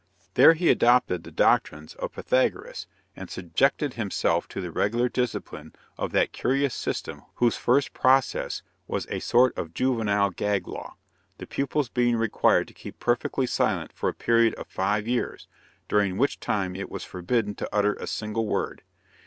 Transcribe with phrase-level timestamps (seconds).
[0.33, 6.11] There he adopted the doctrines of Pythagoras, and subjected himself to the regular discipline of
[6.11, 10.95] that curious system whose first process was a sort of juvenile gag law,
[11.37, 15.47] the pupils being required to keep perfectly silent for a period of five years,
[15.87, 18.81] during which time it was forbidden to utter a single word.